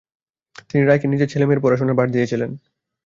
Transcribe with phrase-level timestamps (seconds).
[0.67, 2.51] তিনি রায়কে নিজের ছেলেমেয়ের পড়াশোনার ভার দিয়েছিলেন।